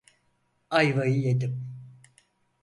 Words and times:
Ayvayı 0.69 1.17
yedim. 1.19 1.67